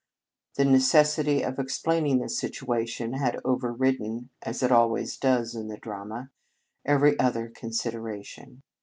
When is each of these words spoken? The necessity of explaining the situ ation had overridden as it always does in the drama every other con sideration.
The 0.55 0.65
necessity 0.65 1.43
of 1.43 1.59
explaining 1.59 2.17
the 2.17 2.27
situ 2.27 2.73
ation 2.73 3.13
had 3.13 3.39
overridden 3.45 4.31
as 4.41 4.63
it 4.63 4.71
always 4.71 5.15
does 5.15 5.53
in 5.53 5.67
the 5.67 5.77
drama 5.77 6.31
every 6.83 7.19
other 7.19 7.49
con 7.49 7.69
sideration. 7.69 8.63